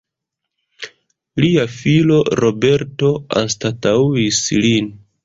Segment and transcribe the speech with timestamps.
[1.43, 3.11] Lia filo Roberto
[3.43, 4.91] anstataŭis lin.